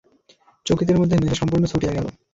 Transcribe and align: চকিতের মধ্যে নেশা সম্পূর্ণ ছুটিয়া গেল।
চকিতের 0.65 0.99
মধ্যে 0.99 1.15
নেশা 1.17 1.35
সম্পূর্ণ 1.35 1.63
ছুটিয়া 1.67 1.95
গেল। 1.95 2.05